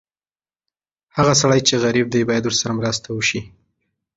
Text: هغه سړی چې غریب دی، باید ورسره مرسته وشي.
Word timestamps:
هغه 1.17 1.33
سړی 1.41 1.59
چې 1.67 1.75
غریب 1.83 2.07
دی، 2.13 2.21
باید 2.29 2.43
ورسره 2.45 2.71
مرسته 2.79 3.07
وشي. 3.11 3.41